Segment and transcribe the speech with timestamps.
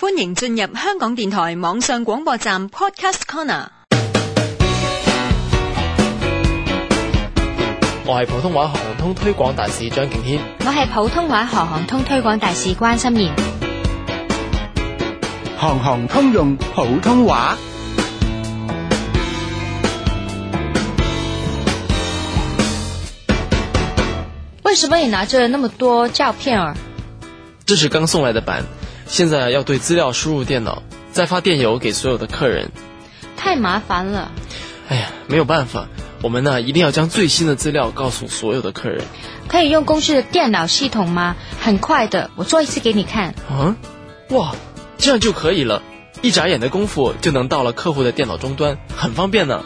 [0.00, 3.66] 欢迎进入香港电台网上广播站 Podcast Corner。
[8.06, 13.32] 我系普通话航通推广大使张敬轩，我系普通话航航通推广大使关心妍。
[15.58, 17.56] 行行通用普通话。
[24.62, 26.72] 为什么你拿着那么多照片儿？
[27.66, 28.62] 这是刚送来的版。
[29.08, 30.82] 现在要对资料输入电脑，
[31.12, 32.70] 再发电邮给所有的客人，
[33.38, 34.30] 太麻烦了。
[34.88, 35.86] 哎呀，没有办法，
[36.22, 39.02] 我们呢一定要将最新的资料告诉所有的客人。
[39.48, 41.36] 可以用公司的电脑系统吗？
[41.58, 43.34] 很快的，我做一次给你看。
[43.50, 43.74] 啊，
[44.28, 44.54] 哇，
[44.98, 45.82] 这样就可以了，
[46.20, 49.64] 一眨眼的功夫就能到了客户的电脑终端，很方便呢。